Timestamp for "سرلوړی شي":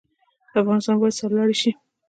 1.19-1.71